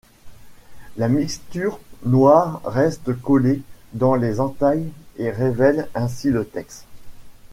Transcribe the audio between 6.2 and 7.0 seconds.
le texte'.